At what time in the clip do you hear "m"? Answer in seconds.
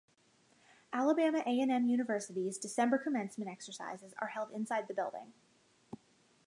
1.71-1.85